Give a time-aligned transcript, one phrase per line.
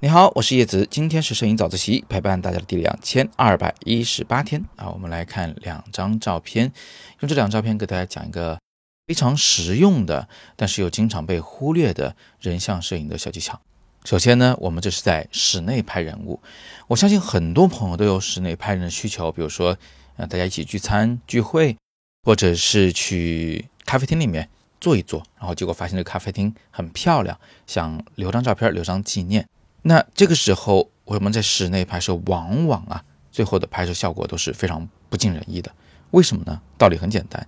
[0.00, 4.90] 你好，我是叶子，今天是摄影早自习陪伴大家的第两千二百一十八天啊。
[4.90, 6.72] 我们来看两张照片，
[7.20, 8.58] 用这两张照片给大家讲一个
[9.06, 13.60] 非常实用的，但是又经常被忽略的人像摄影的小技巧。
[14.04, 16.40] 首先呢，我们这是在室内拍人物，
[16.88, 19.78] 我相信很多朋友都有室内拍人的需求，比如说，
[20.16, 21.76] 呃，大家一起聚餐聚会，
[22.24, 24.48] 或者是去咖啡厅里面
[24.82, 27.38] 坐一坐，然后结果发现这个咖啡厅很漂亮，
[27.68, 29.48] 想留张照片留张纪念。
[29.82, 35.70] 那这个时候，我们在室内拍摄，往往啊，最后的拍摄效果都是非常不尽人意的。
[36.10, 36.60] 为什么呢？
[36.76, 37.46] 道理很简单，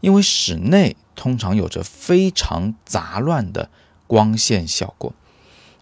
[0.00, 3.68] 因为室内通常有着非常杂乱的
[4.06, 5.12] 光线效果。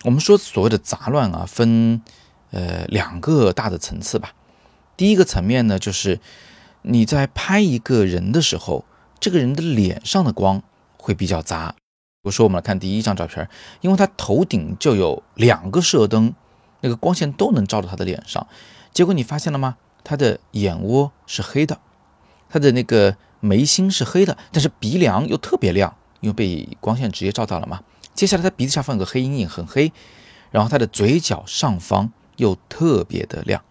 [0.03, 2.03] 我们说所谓的杂乱啊，分
[2.51, 4.33] 呃两个大的层次吧。
[4.97, 6.21] 第一个层面呢，就是
[6.83, 8.85] 你在拍一个人的时候，
[9.21, 10.63] 这个人的脸上的光
[10.99, 11.75] 会比较杂。
[12.23, 13.49] 比如说，我们来看第一张照片，
[13.81, 16.35] 因为他头顶就有两个射灯，
[16.81, 18.47] 那个光线都能照到他的脸上。
[18.93, 19.77] 结果你发现了吗？
[20.05, 21.79] 他的眼窝是黑的，
[22.49, 27.83] 他的那个眉心是黑的，但是鼻梁又特别亮，因为被光线直接照到了嘛。
[28.15, 29.93] 接下来他鼻子下方有个黑阴影，很黑，
[30.51, 33.63] 然后他的嘴角上方又特别的亮。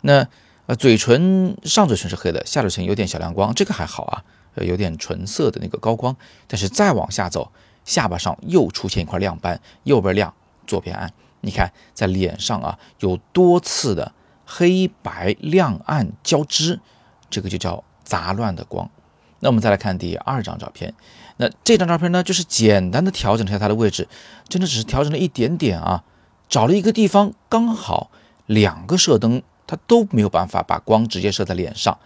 [0.00, 0.26] 那
[0.66, 4.24] 呃，嘴唇上嘴唇是黑的，下嘴唇有点小亮光，这个还好啊，
[4.54, 6.16] 呃，有点纯色的那个高光。
[6.46, 7.50] 但是再往下走。
[7.84, 10.32] 下巴上又出现一块亮斑，右边亮，
[10.66, 11.12] 左边暗。
[11.42, 14.14] 你看，在脸上啊，有多次的
[14.46, 16.80] 黑白亮暗交织，
[17.28, 18.88] 这个就叫杂乱的光。
[19.40, 20.94] 那我们再来看第二张照片，
[21.36, 24.08] 那这张照片呢，就是简单的调整一下它的位置，
[24.48, 26.02] 真的只是调整了一点点啊，
[26.48, 28.10] 找了一个地方刚好
[28.46, 31.98] 两个射灯，它都没有办法把光直接射在脸上，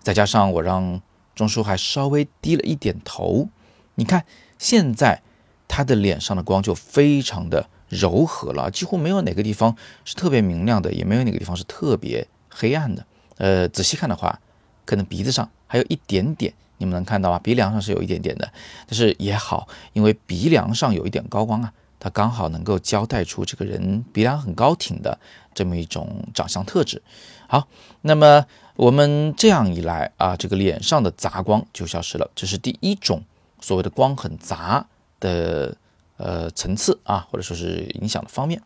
[0.00, 1.02] 再加上我让
[1.36, 3.48] 钟叔还稍微低了一点头，
[3.94, 4.24] 你看
[4.58, 5.22] 现在。
[5.68, 13.04] 他的脸上的光就非常的柔和了，几乎没有哪个地方是特别明亮的，也没有哪个地方是特别黑暗的。
[13.38, 14.40] 呃，仔细看的话，
[14.84, 17.40] 可能鼻子上还有一点点，你们能看到吗？
[17.40, 18.52] 鼻梁上是有一点点的，
[18.86, 25.18] 但是也好，因为鼻梁上有一点高光啊，它刚好能够交代出这个人鼻梁很高挺的
[25.54, 27.02] 这么一种长相特质。
[27.48, 27.68] 好，
[28.02, 33.22] 那么我们这样一来啊，这个脸上的杂光就消失了，这是第一种
[33.60, 34.86] 所谓的光很杂。
[35.18, 35.74] 的
[36.18, 38.60] 呃层次啊，或者说是影响的方面。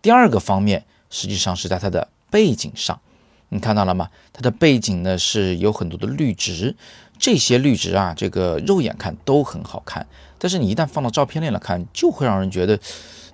[0.00, 3.00] 第二个方面，实际上是在它的背景上，
[3.48, 4.08] 你看到了吗？
[4.32, 6.76] 它的背景呢是有很多的绿植，
[7.22, 10.08] 这些绿植啊，这个肉眼看都很好看，
[10.40, 12.76] 但是你一旦放到照片里来看，就会让人觉得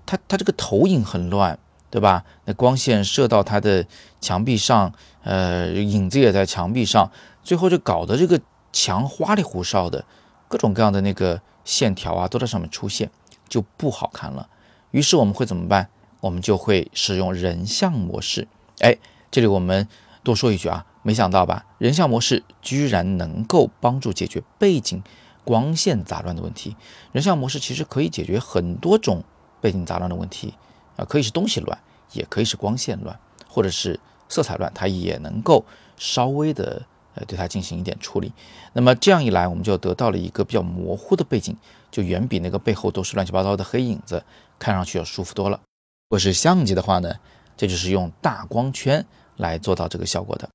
[0.04, 2.22] 它它这个投影很乱，对吧？
[2.44, 3.87] 那光线射到它的
[4.21, 7.10] 墙壁上，呃，影子也在墙壁上，
[7.43, 8.38] 最后就搞得这个
[8.75, 10.05] 墙花里胡哨的，
[10.49, 11.41] 各种各样的那个。
[11.65, 13.10] 线条啊都在上面出现，
[13.47, 14.49] 就不好看了。
[14.91, 15.91] 于是我们会怎么办？
[16.20, 18.49] 我们就会使用人像模式。
[18.78, 18.97] 哎，
[19.31, 19.87] 这里我们
[20.22, 21.65] 多说一句啊，没想到吧？
[21.79, 25.03] 人像模式居然能够帮助解决背景
[25.45, 26.77] 光线杂乱的问题。
[27.13, 29.23] 人像模式其实可以解决很多种
[29.61, 30.55] 背景杂乱的问题
[30.97, 31.79] 啊，可以是东西乱，
[32.13, 33.99] 也可以是光线乱，或者是
[34.29, 35.65] 色彩乱，它也能够
[35.97, 36.85] 稍微的。
[37.15, 38.33] 呃，对它进行一点处理，
[38.75, 41.57] 那么这样一来，我们就得到了一个比较模糊的背景，
[41.91, 44.23] 就远比那个背后都是乱七八糟的黑影子，
[44.57, 45.57] 看上去要舒服多了。
[45.57, 47.13] 如果是相机的话呢，
[47.57, 49.05] 这就是用大光圈
[49.37, 50.49] 来做到这个效果的。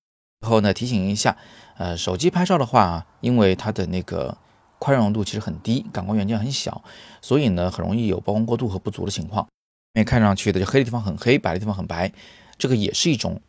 [0.44, 1.38] 然后呢，提醒一下，
[1.78, 4.38] 呃，手机拍照的话，因为它的那个
[4.78, 6.84] 宽容度其实很低，感光元件很小，
[7.22, 9.48] 所以呢，很容易有曝光过度和不足的情况。
[9.94, 12.12] 因为看上去的就黑的地方很黑，白的地方很白，
[12.58, 13.40] 这个也是一种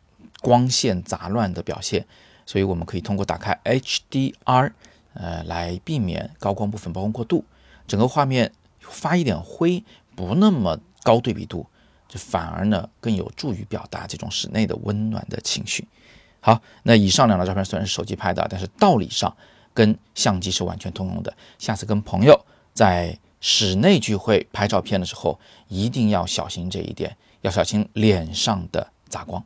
[0.41, 2.05] 光线杂乱的表现。
[2.45, 4.71] 所以我们可以通过打开 HDR，
[5.15, 7.43] 呃，来避免高光部分曝光过度，
[7.85, 9.83] 整个画面发一点灰，
[10.15, 11.67] 不那么高对比度，
[12.07, 15.85] 就反而呢更有助于表达这种室内的温暖的情绪。
[16.45, 19.35] 好，那以上两张照片虽然是手机拍的，但是道理上
[19.73, 21.35] 跟相机是完全通用的。
[21.57, 22.39] 下次跟朋友
[22.71, 25.39] 在室内聚会拍照片的时候，
[25.69, 29.43] 一定要小心这一点，要小心脸上的杂光。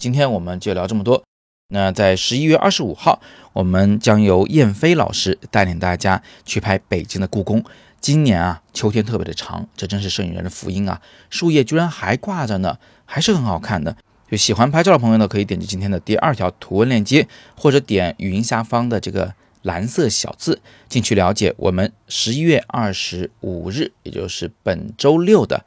[0.00, 1.22] 今天我们就聊这么多。
[1.68, 3.20] 那在十一月二十五号，
[3.52, 7.62] 我们将由燕飞老师带领大家去拍北京的故宫。
[8.00, 11.02] 今年啊，秋天特别的长，这真是摄影人的福音啊！
[11.28, 13.94] 树叶居然还挂着呢，还是很好看的。
[14.30, 17.26] 就喜欢拍照的朋友呢，可以点击今天的第二条图文链接，
[17.56, 25.64] 或者点语音下方的这个蓝色小字进去了解我们十一月二十五日，也就是本周六的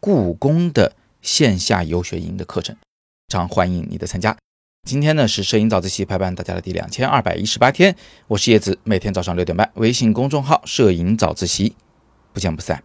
[0.00, 4.36] 故宫的线下游学营的课程，非常欢迎你的参加。
[4.84, 7.94] 今天呢是摄影早自习陪伴大家的第两千二百一十八天，
[8.26, 11.76] 我是叶子，每天早上六点半，微信公众号“摄影早自习”，
[12.34, 12.82] 不见不散。